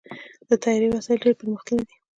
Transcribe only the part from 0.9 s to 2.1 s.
وسایل ډېر پرمختللي دي.